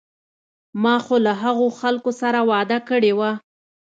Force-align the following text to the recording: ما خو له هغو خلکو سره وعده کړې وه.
ما 0.83 0.95
خو 1.05 1.15
له 1.25 1.33
هغو 1.43 1.67
خلکو 1.79 2.11
سره 2.21 2.39
وعده 2.51 2.77
کړې 2.89 3.11
وه. 3.19 3.31